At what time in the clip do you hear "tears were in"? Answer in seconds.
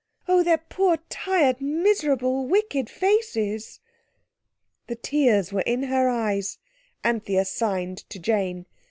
4.95-5.83